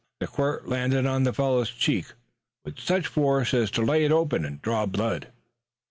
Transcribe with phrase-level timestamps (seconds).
[0.19, 2.07] The quirt landed on the fellow's cheek
[2.65, 5.27] with such force as to lay it open and draw blood.